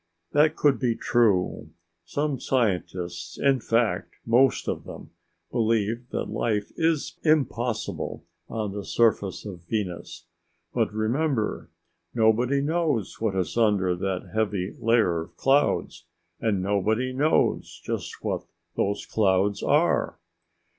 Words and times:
That 0.31 0.55
could 0.55 0.79
be 0.79 0.95
true. 0.95 1.69
Some 2.05 2.39
scientists, 2.39 3.37
in 3.37 3.59
fact 3.59 4.15
most 4.25 4.67
of 4.67 4.83
them, 4.83 5.11
believe 5.51 6.09
that 6.09 6.23
life 6.25 6.71
is 6.75 7.19
impossible 7.21 8.25
on 8.49 8.71
the 8.71 8.83
surface 8.83 9.45
of 9.45 9.63
Venus. 9.65 10.25
But 10.73 10.91
remember, 10.91 11.69
nobody 12.15 12.61
knows 12.63 13.21
what 13.21 13.35
is 13.35 13.55
under 13.55 13.93
that 13.95 14.31
heavy 14.33 14.73
layer 14.79 15.21
of 15.21 15.37
clouds, 15.37 16.05
and 16.39 16.63
nobody 16.63 17.13
knows 17.13 17.79
just 17.83 18.23
what 18.23 18.43
those 18.75 19.05
clouds 19.05 19.61
are. 19.61 20.17